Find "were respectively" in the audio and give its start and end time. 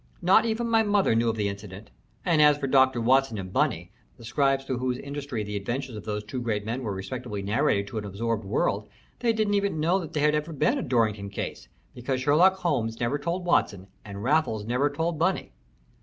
6.81-7.43